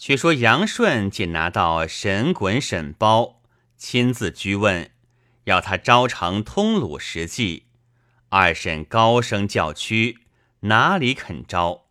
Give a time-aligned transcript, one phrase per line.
[0.00, 3.42] 却说杨顺仅拿到神滚沈包，
[3.76, 4.90] 亲自居问，
[5.44, 7.66] 要他招成通鲁实际。
[8.30, 10.20] 二审高声叫屈，
[10.60, 11.82] 哪里肯招？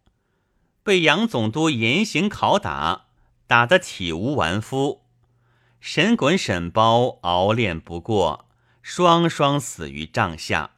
[0.82, 3.06] 被杨总督严刑拷打，
[3.46, 5.04] 打得体无完肤。
[5.80, 8.48] 神滚沈包熬练不过，
[8.82, 10.72] 双双死于帐下。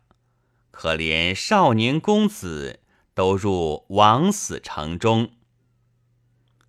[0.70, 2.82] 可怜少年公子
[3.14, 5.32] 都入枉死城中。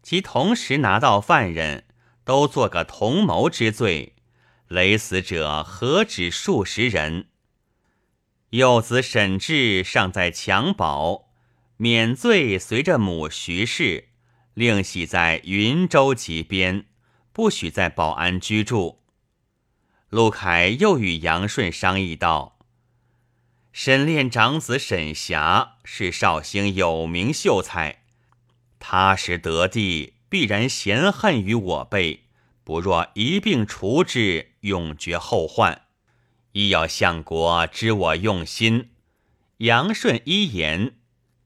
[0.03, 1.85] 其同时拿到犯人
[2.25, 4.15] 都做个同谋之罪，
[4.69, 7.29] 累死者何止数十人。
[8.51, 11.29] 幼子沈志尚在襁褓，
[11.77, 14.09] 免罪随着母徐氏，
[14.55, 16.85] 另徙在云州籍边，
[17.33, 19.03] 不许在保安居住。
[20.11, 22.59] 陆凯又与杨顺商议道
[23.73, 28.02] ：“沈炼长子沈霞是绍兴有名秀才，
[28.85, 32.25] 他时得地，必然嫌恨于我辈，
[32.65, 35.83] 不若一并除之，永绝后患。”
[36.51, 38.91] 亦要相国知我用心，
[39.59, 40.97] 杨顺一言，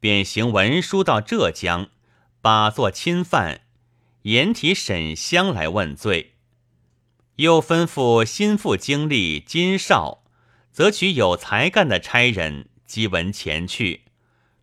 [0.01, 1.91] 便行文书到浙江，
[2.41, 3.61] 把作侵犯，
[4.23, 6.33] 严提沈香来问罪。
[7.37, 10.25] 又吩咐心腹经历金少，
[10.73, 14.05] 则取有才干的差人即文前去，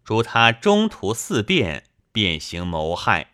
[0.03, 1.83] 如他中途四变，
[2.14, 3.31] 便行谋害，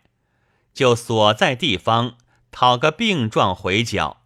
[0.74, 2.18] 就所在地方
[2.50, 4.22] 讨个病状回缴。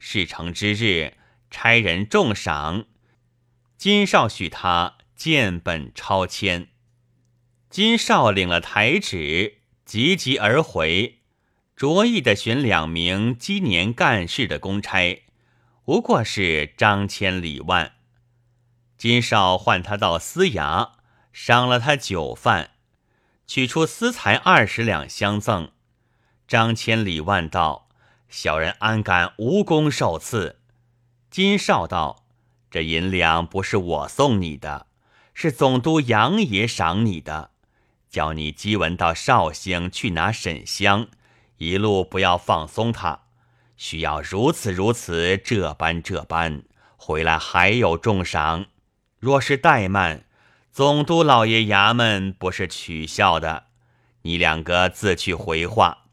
[0.00, 1.18] 事成之日。
[1.52, 2.84] 差人重赏，
[3.76, 6.68] 金少许他见本抄签。
[7.68, 11.18] 金少领了台旨，急急而回，
[11.74, 15.24] 着意的寻两名积年干事的公差，
[15.84, 17.94] 不过是张千里万。
[18.96, 20.92] 金少唤他到司衙，
[21.32, 22.74] 赏了他酒饭，
[23.50, 25.72] 取出私财二十两相赠。
[26.46, 27.88] 张千里万道
[28.30, 30.60] ：“小人安敢无功受赐？”
[31.32, 32.26] 金少道
[32.70, 34.86] ：“这银两不是我送你的，
[35.34, 37.50] 是总督杨爷赏你的，
[38.08, 41.08] 叫你即文到绍兴去拿沈香，
[41.56, 43.22] 一路不要放松他，
[43.76, 46.62] 需要如此如此，这般这般，
[46.96, 48.66] 回来还有重赏。
[49.18, 50.24] 若是怠慢，
[50.80, 53.64] 总督老爷衙门不是取笑的。
[54.22, 56.06] 你两个自去回话。”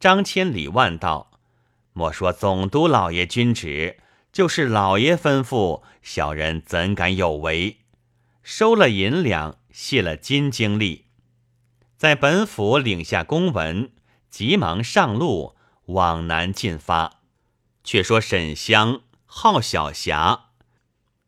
[0.00, 1.32] 张千里万道。
[1.92, 3.98] 莫说总督老爷君旨，
[4.32, 7.80] 就是老爷吩咐，小人怎敢有违？
[8.42, 11.08] 收了银两，谢了金经历，
[11.98, 13.92] 在本府领下公文，
[14.30, 15.56] 急忙上路
[15.88, 17.20] 往南进发。
[17.84, 20.51] 却说沈香号小霞，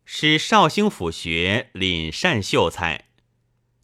[0.05, 3.07] 是绍兴府学廪善秀才，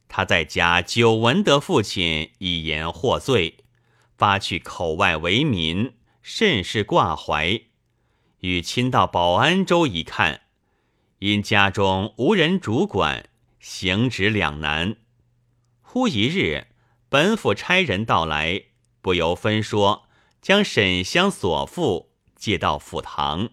[0.09, 3.59] 他在家久闻得父亲以言获罪，
[4.17, 5.95] 发去口外为民。
[6.23, 7.63] 甚是挂怀，
[8.41, 10.43] 与亲到保安州一看，
[11.21, 14.97] 因家中无人主管，行止两难。
[15.81, 16.67] 忽一日，
[17.09, 18.65] 本府差人到来，
[19.01, 20.07] 不由分说，
[20.43, 23.49] 将沈香所附借到府堂。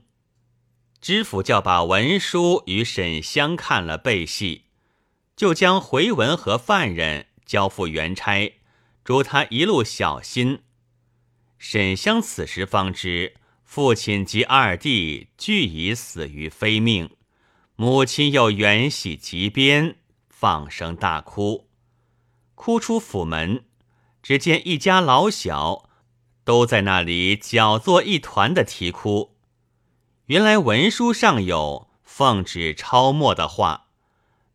[1.00, 4.66] 知府叫把文书与沈香看了背细，
[5.36, 8.60] 就将回文和犯人交付原差，
[9.06, 10.64] 嘱他一路小心。
[11.58, 17.10] 沈香此时方知父亲及二弟俱已死于非命，
[17.76, 19.98] 母亲又原喜极边，
[20.30, 21.70] 放声大哭。
[22.56, 23.66] 哭出府门，
[24.24, 25.90] 只见一家老小
[26.44, 29.37] 都在那里搅作一团的啼哭。
[30.28, 33.86] 原来文书上有奉旨抄没的话，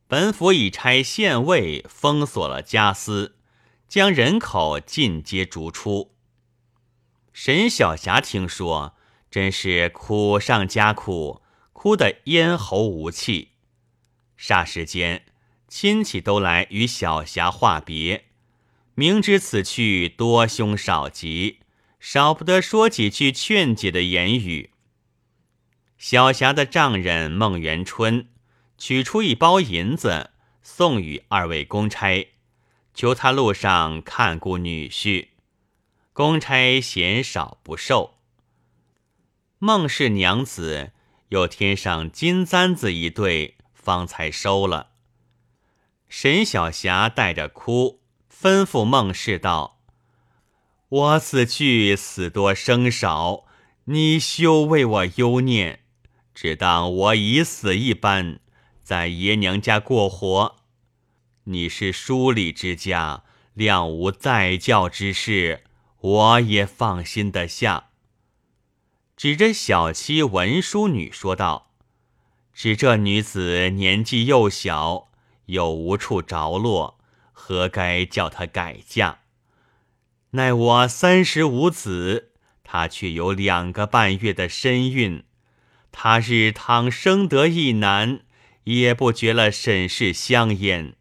[0.06, 3.36] 本府已差县尉封锁了家私，
[3.88, 6.14] 将人口尽皆逐出。
[7.32, 8.94] 沈小霞听说，
[9.30, 11.40] 真是苦上加苦，
[11.72, 13.52] 哭得咽喉无气。
[14.38, 15.24] 霎时间，
[15.68, 18.26] 亲戚都来与小霞话别，
[18.94, 21.60] 明知此去多凶少吉，
[21.98, 24.68] 少不得说几句劝解的言语。
[26.02, 28.26] 小霞的丈人孟元春
[28.76, 32.26] 取出一包银子，送与二位公差，
[32.92, 35.28] 求他路上看顾女婿。
[36.12, 38.18] 公差嫌少不受，
[39.60, 40.90] 孟氏娘子
[41.28, 44.88] 又添上金簪子一对，方才收了。
[46.08, 49.78] 沈小霞带着哭，吩咐孟氏道
[50.90, 53.44] ：“我此去死多生少，
[53.84, 55.81] 你休为我忧念，
[56.34, 58.40] 只当我已死一般，
[58.82, 60.56] 在爷娘家过活。
[61.44, 63.24] 你是书礼之家，
[63.56, 65.64] 谅无再教之事。”
[66.02, 67.90] 我也放心得下。”
[69.16, 71.70] 指着小妻文淑女说道
[72.52, 75.12] ：“指这女子年纪幼小，
[75.46, 76.98] 又无处着落，
[77.32, 79.20] 何该叫她改嫁？
[80.30, 82.32] 奈我三十五子，
[82.64, 85.22] 她却有两个半月的身孕。
[85.92, 88.22] 他日倘生得一男，
[88.64, 90.96] 也不绝了沈氏香烟。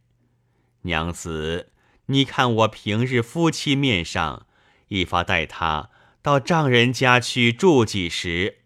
[0.84, 1.72] 娘子，
[2.06, 4.46] 你看我平日夫妻面上，
[4.90, 5.90] 一发待他。”
[6.24, 8.60] 到丈人家去住几时？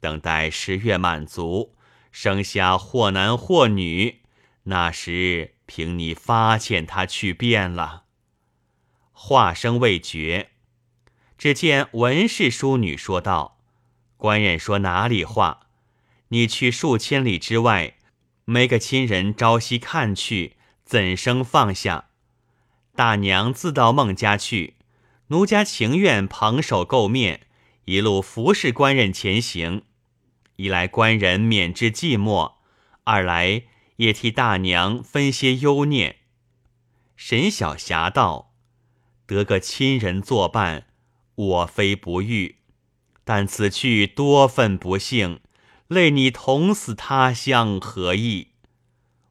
[0.00, 1.76] 等待十月满足，
[2.10, 4.22] 生下或男或女，
[4.64, 8.06] 那时凭你发遣他去便了。
[9.12, 10.50] 话声未绝，
[11.38, 13.60] 只见文氏淑女说道
[14.18, 15.65] ：“官人说哪里话？
[16.28, 17.94] 你去数千里之外，
[18.44, 22.10] 没个亲人朝夕看去，怎生放下？
[22.94, 24.74] 大娘自到孟家去。”
[25.28, 27.48] 奴家情愿捧手垢面，
[27.86, 29.82] 一路服侍官人前行。
[30.54, 32.52] 一来官人免之寂寞，
[33.02, 33.64] 二来
[33.96, 36.18] 也替大娘分些忧念。
[37.16, 38.54] 沈小霞道
[39.26, 40.86] ：“得个亲人作伴，
[41.34, 42.58] 我非不欲，
[43.24, 45.40] 但此去多份不幸，
[45.88, 48.52] 累你同死他乡，何意？”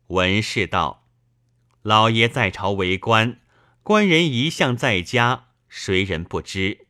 [0.08, 1.08] 文士道
[1.82, 3.40] ：“老爷在朝为官，
[3.84, 6.88] 官人一向在家。”谁人不知，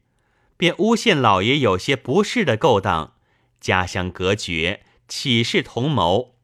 [0.58, 3.16] 便诬陷老爷有些不是的勾当，
[3.60, 6.36] 家乡隔绝，岂是同谋？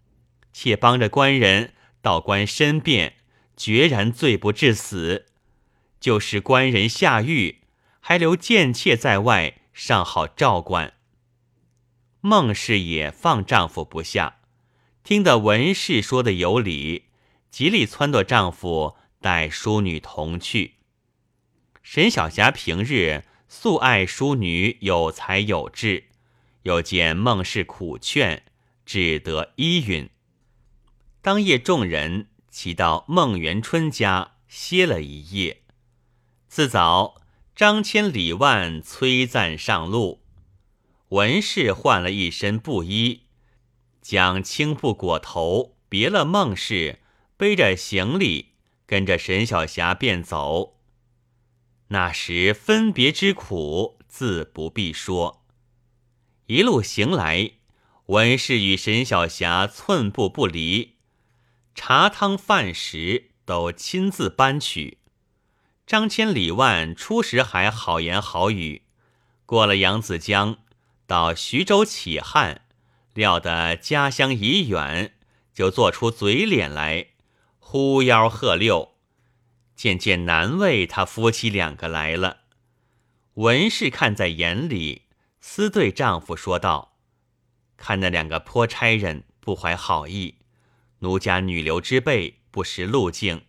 [0.51, 3.17] 且帮着官人到官申辩，
[3.55, 5.27] 决然罪不至死。
[5.99, 7.61] 就是官人下狱，
[7.99, 10.93] 还留贱妾在外，尚好照管。
[12.21, 14.37] 孟氏也放丈夫不下，
[15.03, 17.05] 听得文氏说的有理，
[17.49, 20.75] 极力撺掇丈夫带淑女同去。
[21.81, 26.05] 沈小霞平日素爱淑女有才有志，
[26.61, 28.43] 又见孟氏苦劝，
[28.85, 30.07] 只得依允。
[31.23, 35.63] 当夜众人齐到孟元春家歇了一夜。
[36.47, 37.19] 次早，
[37.55, 40.21] 张千、李万催赞上路。
[41.11, 43.23] 文氏换了一身布衣，
[44.01, 46.99] 将青布裹头，别了孟氏，
[47.35, 48.53] 背着行李，
[48.85, 50.79] 跟着沈小霞便走。
[51.89, 55.43] 那时分别之苦，自不必说。
[56.45, 57.51] 一路行来，
[58.05, 60.95] 文氏与沈小霞寸步不离，
[61.75, 64.99] 茶汤饭食都亲自搬取。
[65.85, 68.83] 张千里万初时还好言好语，
[69.45, 70.59] 过了扬子江，
[71.11, 72.61] 到徐州起汉，
[73.13, 75.11] 料得家乡已远，
[75.53, 77.07] 就做出嘴脸来，
[77.59, 78.93] 呼吆喝六。
[79.75, 82.43] 渐渐难为他夫妻两个来了，
[83.33, 85.01] 文氏看在眼里，
[85.41, 86.93] 私对丈夫说道
[87.75, 90.35] ：“看那两个泼差人不怀好意，
[90.99, 93.41] 奴家女流之辈不识路径，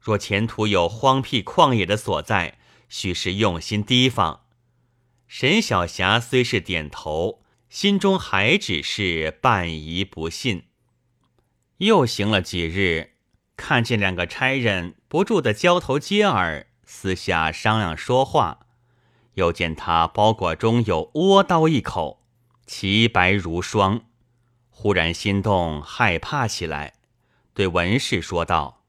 [0.00, 2.56] 若前途有荒僻旷野的所在，
[2.88, 4.44] 须是用心提防。”
[5.28, 10.64] 沈小霞虽是点头，心中还只是半疑不信。
[11.78, 13.12] 又行了几日。
[13.58, 18.66] 看见两个差人不住的交头接耳，私下商量说话，
[19.32, 22.22] 又见他包裹中有倭刀一口，
[22.66, 24.02] 其白如霜，
[24.68, 26.96] 忽然心动害怕起来，
[27.54, 28.84] 对文氏说道：“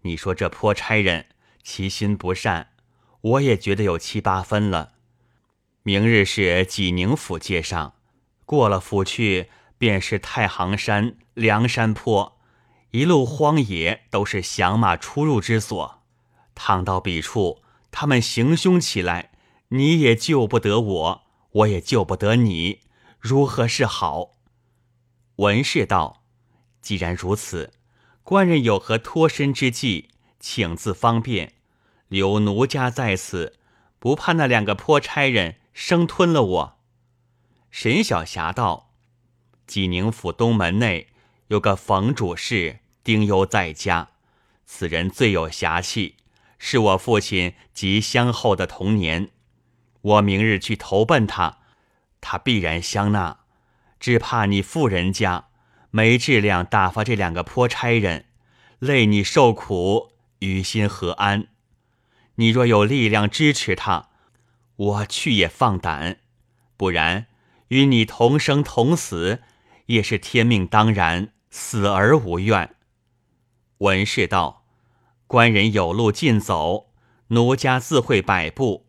[0.00, 1.26] 你说这泼差人
[1.62, 2.70] 其心不善，
[3.20, 4.94] 我也觉得有七八分了。
[5.88, 7.94] 明日是济宁府界上，
[8.44, 12.38] 过了府去便是太行山、梁山坡。”
[12.92, 16.02] 一路荒野都是响马出入之所，
[16.54, 19.30] 倘到彼处，他们行凶起来，
[19.68, 22.80] 你也救不得我，我也救不得你，
[23.18, 24.32] 如何是好？
[25.36, 26.22] 文士道
[26.82, 27.72] ：“既然如此，
[28.22, 31.54] 官人有何脱身之计，请自方便。
[32.08, 33.56] 留奴家在此，
[33.98, 36.78] 不怕那两个泼差人生吞了我。”
[37.70, 38.90] 沈小霞道
[39.64, 41.06] ：“济宁府东门内。”
[41.46, 44.10] 有个冯主事丁忧在家，
[44.66, 46.16] 此人最有侠气，
[46.58, 49.30] 是我父亲及相后的童年。
[50.02, 51.60] 我明日去投奔他，
[52.20, 53.38] 他必然相纳。
[53.98, 55.46] 只怕你富人家
[55.90, 58.26] 没质量，打发这两个泼差人，
[58.78, 61.48] 累你受苦，于心何安？
[62.34, 64.07] 你若有力量支持他，
[64.78, 66.18] 我去也放胆；
[66.76, 67.26] 不然，
[67.68, 69.42] 与你同生同死，
[69.86, 71.32] 也是天命当然。
[71.50, 72.76] 死而无怨。
[73.78, 74.66] 文士道
[75.26, 76.90] ：“官人有路尽走，
[77.28, 78.86] 奴家自会摆布。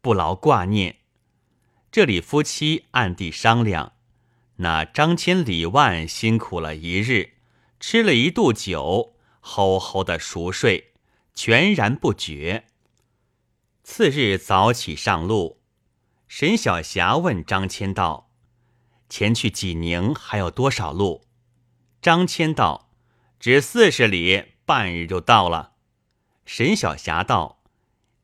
[0.00, 0.96] 不劳挂念。
[1.92, 3.92] 这里夫妻暗地商量，
[4.56, 7.34] 那张千、李万辛苦了一日，
[7.78, 10.92] 吃了一肚酒，齁齁的熟睡，
[11.34, 12.64] 全然不觉。
[13.84, 15.60] 次日早起上路，
[16.28, 18.30] 沈小霞问张骞道
[19.10, 21.26] ：“前去济宁还有多少路？”
[22.00, 22.92] 张骞道
[23.40, 25.72] ：“只四十里，半日就到了。”
[26.46, 27.64] 沈小霞道：“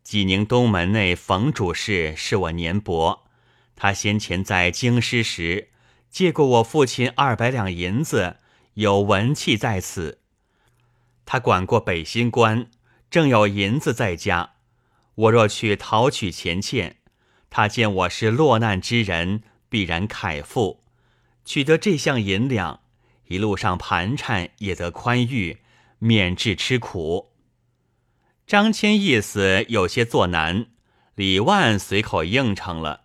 [0.05, 3.27] 济宁东门内冯主事是我年伯，
[3.75, 5.71] 他先前在京师时
[6.09, 8.37] 借过我父亲二百两银子，
[8.75, 10.21] 有文契在此。
[11.27, 12.71] 他管过北新关，
[13.11, 14.55] 正有银子在家。
[15.19, 16.97] 我若去讨取钱欠，
[17.51, 20.85] 他见我是落难之人，必然慨负，
[21.45, 22.81] 取得这项银两。”
[23.27, 25.59] 一路上盘缠也得宽裕，
[25.99, 27.33] 免至吃苦。
[28.47, 30.69] 张骞意思有些作难，
[31.15, 33.03] 李万随口应承了，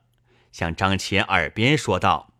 [0.53, 2.35] 向张骞耳边说道：“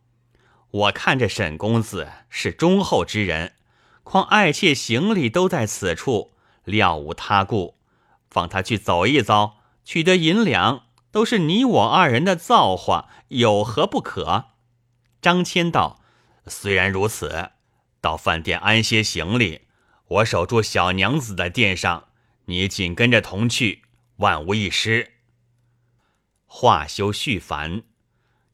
[0.72, 3.56] 我看着沈公子是忠厚之人，
[4.04, 7.76] 况爱妾行李都在此处，料无他故，
[8.30, 14.46] 放他去走一遭，取得银两，都是你我二人的造化，有何不可？”
[15.22, 16.02] 张骞道
[16.48, 17.52] ：“虽然如此。”
[18.02, 19.62] 到饭店安歇行李，
[20.08, 22.10] 我守住小娘子的殿上，
[22.46, 23.84] 你紧跟着同去，
[24.18, 25.14] 万无一失。
[26.46, 27.84] 话休续繁，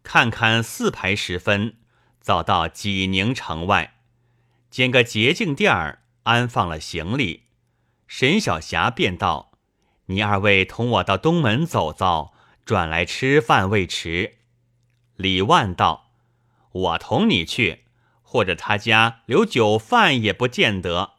[0.03, 1.77] 看看四排时分，
[2.21, 3.95] 早到济宁城外，
[4.69, 7.47] 捡个洁净店儿安放了行李。
[8.05, 9.48] 沈小霞便道
[10.09, 12.33] ：“你二位同我到东门走走，
[12.65, 14.35] 转来吃饭未迟。”
[15.17, 16.11] 李万道
[16.71, 17.85] ：“我同你去。”
[18.21, 21.13] 或者他家留酒饭也不见得。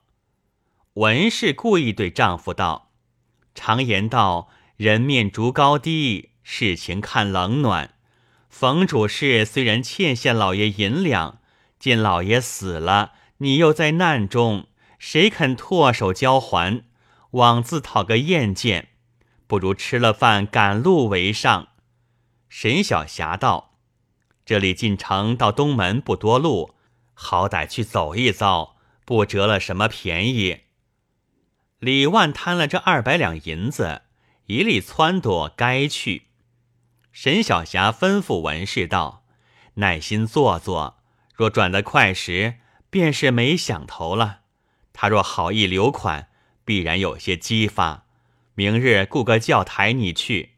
[0.95, 2.93] 文氏故意对丈夫道
[3.53, 7.95] ：“常言道，人面逐高低，事情看冷暖。
[8.49, 11.41] 冯主事虽然欠下老爷银两，
[11.81, 14.69] 见老爷死了，你又在难中，
[14.99, 16.85] 谁肯唾手交还？
[17.33, 18.89] 枉自讨个厌见，
[19.47, 21.69] 不如吃了饭赶路为上。”
[22.49, 23.79] 沈小霞道
[24.45, 26.75] ：“这里进城到东门不多路。”
[27.23, 30.61] 好歹去走一遭，不折了什么便宜。
[31.79, 34.03] 李万贪了这二百两银子，
[34.47, 36.29] 一力撺掇该去。
[37.13, 39.27] 沈小霞吩咐文士道
[39.75, 41.03] ：“耐心坐坐，
[41.35, 42.55] 若转得快时，
[42.89, 44.41] 便是没想头了。
[44.95, 46.30] 他若好意留款，
[46.71, 48.07] 必然有些激发。
[48.55, 50.51] 明日雇个轿抬你去。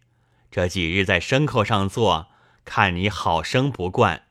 [0.51, 2.27] 这几日在牲口上坐，
[2.67, 4.25] 看你好生不惯。”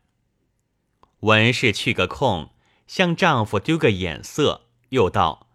[1.22, 2.52] 文氏去个空，
[2.86, 5.48] 向丈夫丢个眼色，又道：“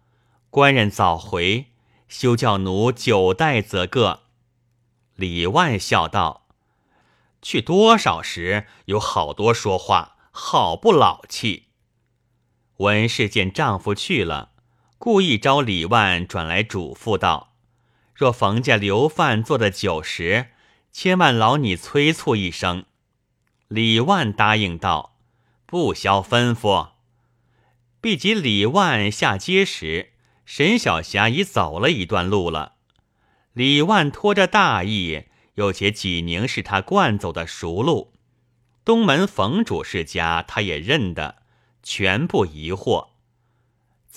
[0.51, 1.67] 官人早回，
[2.09, 4.23] 休叫奴久待则个。”
[5.15, 6.49] 李万笑道
[7.41, 11.67] ：“去多少时，有好多说话，好不老气。”
[12.83, 14.51] 文氏见丈夫去了，
[14.97, 17.53] 故意招李万转来嘱咐道
[18.15, 20.47] ：“若冯家留饭做的酒时，
[20.91, 22.85] 千万劳你催促一声。”
[23.67, 25.13] 李万答应道。
[25.69, 26.91] 不消吩咐。
[27.99, 30.13] 毕及李万下街时，
[30.45, 32.75] 沈小霞已走了一段路了。
[33.51, 35.25] 李万拖着大意，
[35.55, 38.13] 又且济宁是他惯走的熟路，
[38.85, 41.43] 东门冯主事家他也认得，
[41.83, 43.09] 全不疑惑。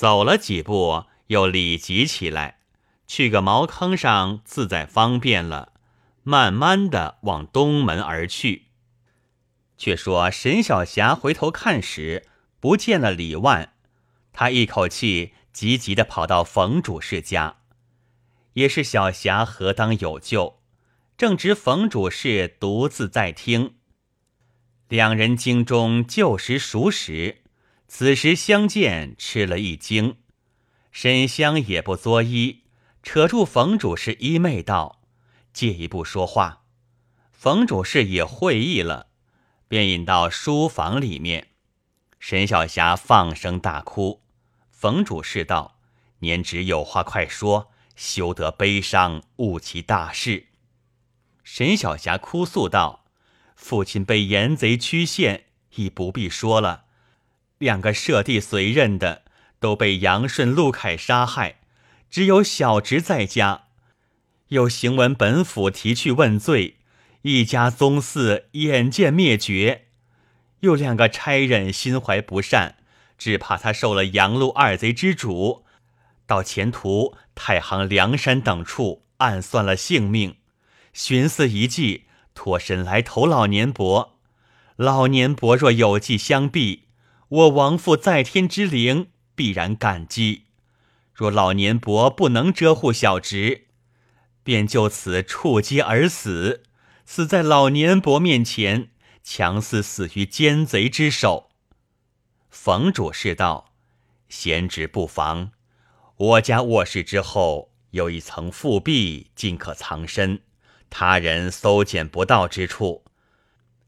[0.00, 2.60] 走了几步，又里急起来，
[3.06, 5.74] 去个茅坑上，自在方便了，
[6.22, 8.68] 慢慢的往东门而去。
[9.76, 12.26] 却说沈小霞回头看时，
[12.60, 13.74] 不见了李万，
[14.32, 17.58] 他一口气急急的跑到冯主事家。
[18.54, 20.62] 也是小霞何当有救，
[21.18, 23.74] 正值冯主事独自在听，
[24.88, 27.39] 两人经中旧时熟识，
[27.92, 30.18] 此时相见吃了一惊。
[30.92, 32.60] 沈香也不作揖，
[33.02, 35.02] 扯住冯主事衣袂道
[35.52, 36.62] ：“借一步说话。”
[37.32, 39.08] 冯主事也会意了。
[39.66, 41.48] 便引到书房里面，
[42.20, 44.22] 沈小霞放声大哭。
[44.70, 45.80] 冯主事道
[46.20, 50.46] ：“年侄有话快说，休得悲伤，误其大事。”
[51.42, 53.04] 沈小霞哭诉道
[53.56, 56.84] ：“父亲被严贼驱陷，已不必说了。
[57.60, 59.22] 两个舍弟随任的
[59.58, 61.56] 都被杨顺、陆凯杀害，
[62.10, 63.64] 只有小侄在家，
[64.48, 66.76] 又行文本府提去问罪。”
[67.22, 69.88] 一家宗嗣眼见灭绝，
[70.60, 72.76] 又两个差人心怀不善，
[73.18, 75.66] 只怕他受了杨陆二贼之主，
[76.26, 80.36] 到前途太行、梁山等处暗算了性命，
[80.94, 84.16] 寻思一计，脱身来投老年伯。
[84.76, 86.84] 老年伯若有计相避，
[87.30, 90.46] 我亡父在天之灵必然感激；
[91.14, 93.68] 若老年伯不能遮护小侄，
[94.42, 96.64] 便就此触机而死，
[97.06, 98.90] 死在老年伯面前，
[99.22, 101.50] 强似死于奸贼之手。
[102.48, 103.74] 冯主事道
[104.28, 105.52] ：“贤侄不妨，
[106.16, 110.40] 我家卧室之后有一层复壁，尽可藏身，
[110.90, 113.04] 他人搜检不到之处。”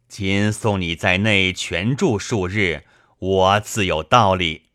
[0.07, 2.85] 今送你在内全住数日，
[3.23, 4.71] 我自有道理。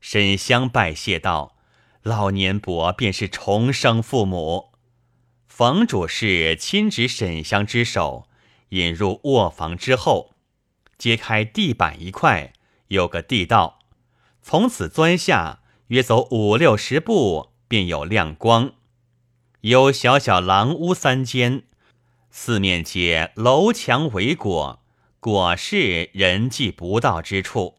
[0.00, 1.56] 沈香拜谢道
[2.02, 4.74] ：“老年伯便是重生父母。”
[5.48, 8.28] 冯主事亲执沈香之手，
[8.68, 10.36] 引入卧房之后，
[10.96, 12.52] 揭开地板一块，
[12.86, 13.80] 有个地道，
[14.40, 18.74] 从此钻下，约走五六十步，便有亮光，
[19.62, 21.64] 有小小廊屋三间。
[22.30, 24.84] 四面皆楼墙围裹，
[25.20, 27.78] 果是人迹不到之处。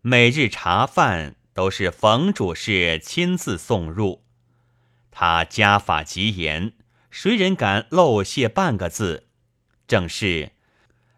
[0.00, 4.24] 每日茶饭都是冯主事亲自送入。
[5.10, 6.72] 他家法极严，
[7.10, 9.28] 谁人敢漏泄半个字？
[9.88, 10.52] 正是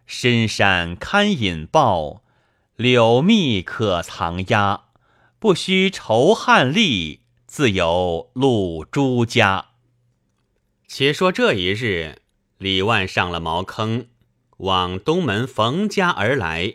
[0.07, 2.23] 深山堪引豹，
[2.77, 4.85] 柳密可藏鸦。
[5.39, 9.67] 不须愁汉吏，自有露珠家。
[10.87, 12.23] 且说这一日。
[12.59, 14.09] 李万上了茅坑，
[14.59, 16.75] 往东门冯家而来，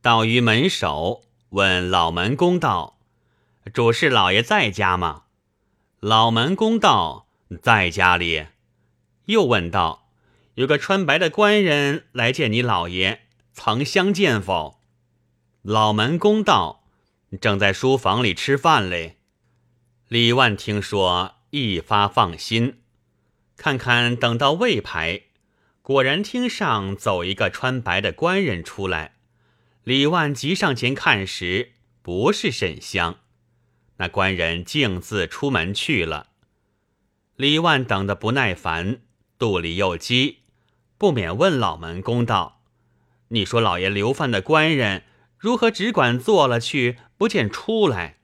[0.00, 2.98] 到于门首，问老门公道
[3.72, 5.24] ：“主事老爷在家吗？”
[6.00, 7.28] 老门公道
[7.62, 8.46] ：“在家里。”
[9.26, 10.08] 又问道
[10.54, 13.22] ：“有个穿白的官人来见你老爷，
[13.52, 14.80] 曾相见否？”
[15.62, 16.84] 老门公道
[17.40, 19.18] ：“正在书房里吃饭嘞。”
[20.08, 22.80] 李万听说，一发放心。
[23.56, 25.22] 看看，等到位牌，
[25.86, 29.12] 果然厅上走一个穿白的官人出来。
[29.84, 33.20] 李万急上前看时，不是沈香，
[33.98, 36.30] 那官人径自出门去了。
[37.36, 38.98] 李万等得不耐烦，
[39.38, 40.38] 肚里又饥，
[40.98, 42.62] 不免问老门公道
[43.30, 45.04] ：“你说老爷留饭的官人
[45.38, 48.16] 如何只管做了去，不见出来？”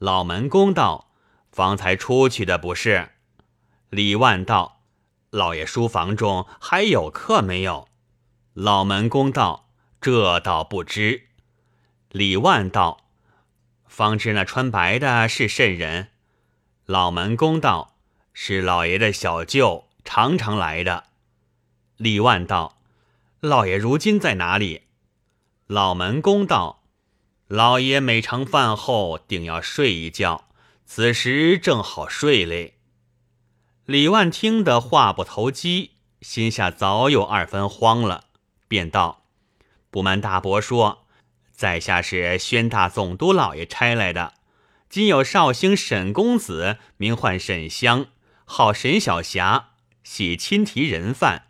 [0.00, 1.12] 老门公道
[1.52, 3.10] ：“方才出去的不是。”
[3.92, 4.80] 李万道
[5.32, 7.88] ：“老爷书房中还有客没有？”
[8.52, 11.28] 老门公道：“这倒不知。”
[12.12, 13.06] 李万道
[13.88, 16.08] ：“方知那穿白的是甚人？”
[16.84, 17.96] 老门公道
[18.34, 21.04] ：“是老爷的小舅，常常来的。”
[21.96, 22.82] 李万道
[23.40, 24.82] ：“老爷如今在哪里？”
[25.66, 26.82] 老门公道
[27.48, 30.48] ：“老爷每尝饭后定要睡一觉，
[30.84, 32.76] 此时正好睡嘞。”
[33.86, 38.26] 李万听得话不投机，心下早有二分慌了，
[38.68, 39.24] 便道
[39.90, 41.04] ：“不瞒大伯说，
[41.50, 44.34] 在下是宣大总督老爷差来的。
[44.88, 48.06] 今有绍兴沈公子，名唤沈香，
[48.44, 49.70] 号沈小霞，
[50.04, 51.46] 系亲提人犯。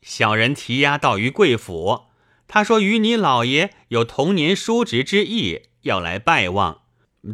[0.00, 2.04] 小人提押到于贵府，
[2.48, 6.80] 他说与你老爷有同年叔侄之意，要来拜望。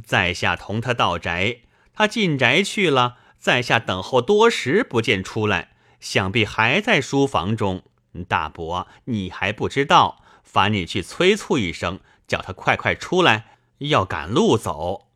[0.04, 1.60] 在下同他到宅，
[1.94, 7.82] 他进宅去了。”在下等候多时不见出来，想必还在书房中。
[8.28, 15.08] 大伯，你还不知道，烦你去催促一声，叫他快快出来，要赶路走。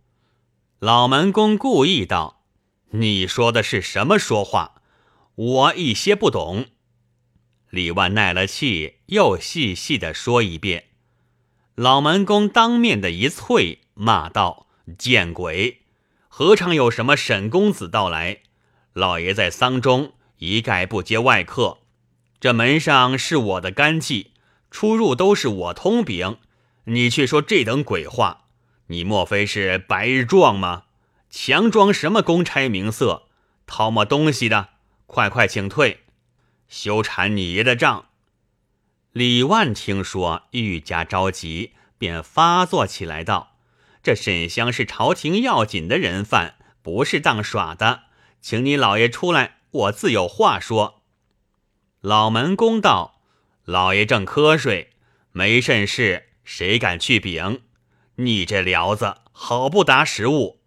[0.78, 2.46] 老门公故意道
[2.92, 4.80] ：“你说的是什么说话？
[5.34, 6.68] 我一些不懂。”
[7.68, 10.84] 李万耐了气，又细细的说一遍。
[11.74, 15.80] 老门公当面的一啐，骂道：“见鬼！”
[16.34, 18.38] 何尝有什么沈公子到来？
[18.94, 21.80] 老爷在丧中一概不接外客。
[22.40, 24.32] 这门上是我的干系，
[24.70, 26.38] 出入都是我通禀。
[26.84, 28.46] 你却说这等鬼话，
[28.86, 30.84] 你莫非是白日壮吗？
[31.28, 33.24] 强装什么公差名色？
[33.66, 34.70] 掏么东西的？
[35.04, 36.00] 快快请退，
[36.66, 38.06] 休缠你爷的账。
[39.12, 43.51] 李万听说愈加着急，便发作起来道。
[44.02, 48.04] 这沈香是朝廷要紧的人犯，不是当耍的，
[48.40, 51.02] 请你老爷出来，我自有话说。
[52.00, 53.22] 老门公道
[53.64, 54.90] ：“老爷正瞌睡，
[55.30, 57.60] 没甚事，谁敢去禀？
[58.16, 60.60] 你这僚子好不达时务。”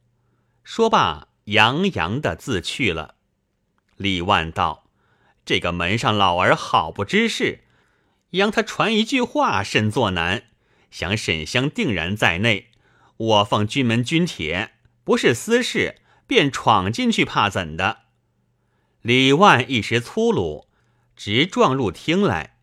[0.63, 3.15] 说罢，洋洋的自去了。
[3.97, 4.87] 李万道
[5.45, 7.65] ：“这个门上老儿好不知事，
[8.31, 10.45] 央他传一句话甚作难，
[10.89, 12.69] 想沈香定然在内。”
[13.17, 14.71] 我奉军门军帖，
[15.03, 17.99] 不是私事，便闯进去，怕怎的？
[19.01, 20.67] 李万一时粗鲁，
[21.15, 22.57] 直撞入厅来，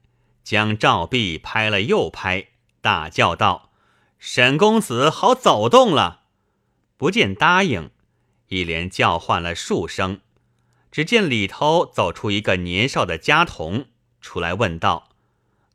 [0.45, 2.49] 将赵壁拍了又拍，
[2.81, 3.71] 大叫道
[4.19, 6.23] ：“沈公子好走动了！”
[6.99, 7.91] 不见答应，
[8.49, 10.21] 一连叫唤了数声，
[10.91, 13.87] 只见里头走出一个年少的家童
[14.21, 15.09] 出来，问道：“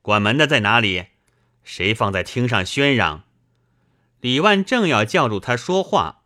[0.03, 1.07] 管门的在哪里？
[1.63, 3.23] 谁放在厅上喧嚷？”
[4.21, 6.23] 李万正要叫住他说话，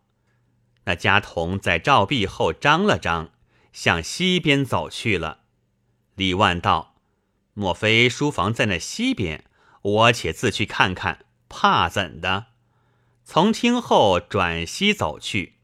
[0.84, 3.30] 那家童在照壁后张了张。
[3.72, 5.44] 向西边走去了。
[6.14, 6.96] 李万道
[7.54, 9.44] ：“莫非书房在那西边？
[9.80, 12.48] 我且自去看看，怕怎的？”
[13.24, 15.54] 从厅后转西走去，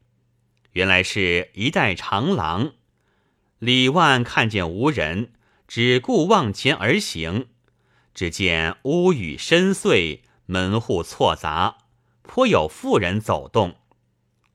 [0.71, 2.73] 原来是一带长廊。
[3.59, 5.33] 李万看见无人，
[5.67, 7.49] 只顾往前而行。
[8.15, 11.77] 只见屋宇深邃，门户错杂，
[12.31, 13.77] 颇有妇人走动。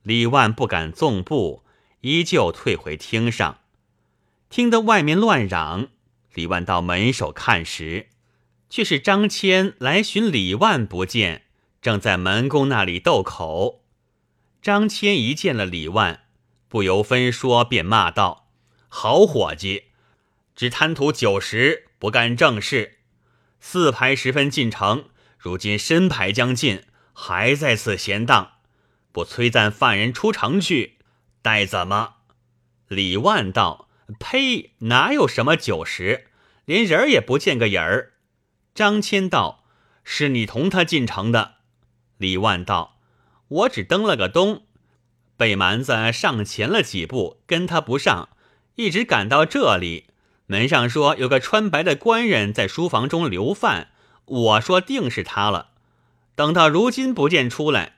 [0.01, 1.65] 李万不敢纵步。
[1.99, 3.61] 依旧退回厅上，
[4.49, 5.87] 听得外面乱嚷。
[6.35, 8.09] 李万到门首看时，
[8.69, 11.45] 却是张骞来寻李万不见，
[11.81, 13.81] 正在门宫那里斗口。
[14.61, 16.21] 张骞一见了李万，
[16.69, 18.49] 不由分说便骂道
[18.87, 19.85] ：“好伙计，
[20.55, 22.99] 只贪图酒食，不干正事。
[23.59, 25.09] 四排时分进城，
[25.39, 26.83] 如今申牌将近，
[27.17, 28.51] 还在此闲荡，
[29.11, 30.99] 不催赞犯人出城去。”
[31.41, 32.15] 待怎么？
[32.87, 33.87] 李万道
[34.19, 34.73] ：“呸！
[34.79, 36.27] 哪有什么酒食，
[36.65, 38.13] 连人儿也不见个影儿。”
[38.75, 39.63] 张骞道
[40.03, 41.55] ：“是你同他进城的。”
[42.17, 42.99] 李万道
[43.47, 44.65] ：“我只登了个东，
[45.37, 48.29] 被蛮子上前了几步，跟他不上，
[48.75, 50.07] 一直赶到这里。
[50.47, 53.91] 门上说有个穿白的官人在书房中留饭，
[54.25, 55.71] 我说定是他了。
[56.35, 57.97] 等到如今不见出来，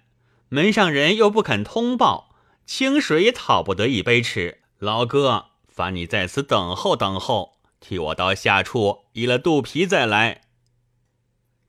[0.50, 2.26] 门上人又不肯通报。”
[2.68, 10.42] 清水也讨不得一杯吃，老哥，烦你在此等候等候，替我到下处移了肚皮再来。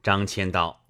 [0.03, 0.87] 张谦道：“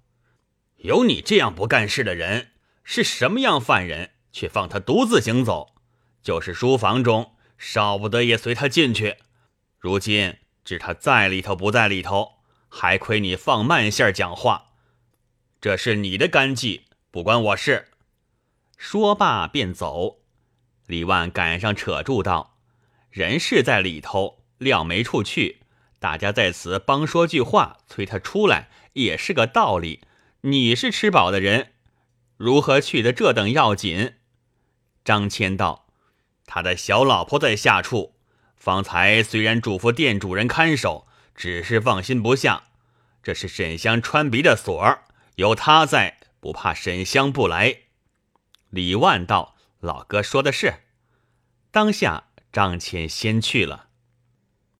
[0.80, 5.74] 有你这样不干事的人，是什么样犯人，却放他独自行走？
[6.22, 9.18] 就是书房中，少不得也随他进去。
[9.78, 12.36] 如今知他在里头不在里头，
[12.70, 14.67] 还亏你放慢线讲话。
[15.60, 17.88] 这是你的干系，不关我事。”
[18.78, 20.20] 说罢便走，
[20.86, 22.58] 李万赶上扯住道
[23.10, 25.62] ：“人是在里头，料没处去。
[25.98, 30.02] 大家在此帮说句话，催他出来，也是个道理。
[30.42, 31.72] 你是吃饱的人，
[32.36, 34.14] 如何去的这等要紧？”
[35.04, 35.88] 张谦道
[36.46, 38.14] ：“他的小老婆在下处，
[38.56, 42.68] 方才虽然嘱咐店主人看守，只是放心不下。
[43.20, 45.02] 这是沈香穿鼻的锁儿，
[45.38, 47.82] 有他在，不怕沈香不来。”
[48.70, 50.80] 李万道：“老哥说的是。”
[51.70, 53.87] 当下张骞先去了。